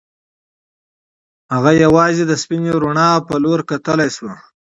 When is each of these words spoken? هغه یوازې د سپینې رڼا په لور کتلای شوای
هغه 1.53 1.71
یوازې 1.83 2.23
د 2.27 2.31
سپینې 2.41 2.71
رڼا 2.81 3.09
په 3.27 3.35
لور 3.43 3.59
کتلای 3.69 4.09
شوای 4.15 4.39